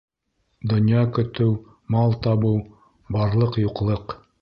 Донъя 0.71 1.03
көтөү, 1.19 1.53
мал 1.97 2.17
табыу, 2.25 2.57
барлыҡ-юҡлыҡ 3.19 4.23